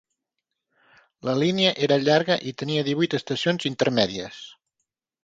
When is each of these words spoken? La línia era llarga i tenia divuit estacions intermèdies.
La 1.27 1.35
línia 1.43 1.73
era 1.87 1.99
llarga 2.05 2.37
i 2.53 2.53
tenia 2.63 2.87
divuit 2.87 3.15
estacions 3.19 3.69
intermèdies. 3.73 4.41